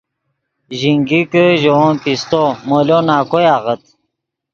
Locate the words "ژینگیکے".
0.79-1.45